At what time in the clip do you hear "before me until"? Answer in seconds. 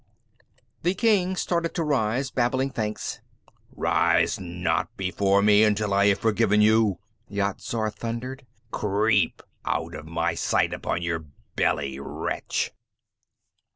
4.97-5.93